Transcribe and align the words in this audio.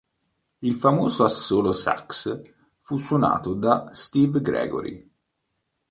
Il 0.61 0.73
famoso 0.73 1.23
assolo 1.23 1.71
sax 1.71 2.41
fu 2.79 2.97
suonato 2.97 3.53
da 3.53 3.89
Steve 3.93 4.41
Gregory. 4.41 5.07